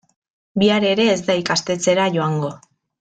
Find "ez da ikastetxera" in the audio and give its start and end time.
1.11-2.09